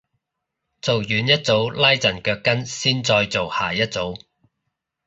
[0.81, 4.17] 做完一組拉陣腳筋先再做下一組